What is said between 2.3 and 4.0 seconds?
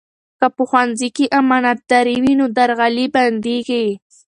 نو درغلي بندېږي.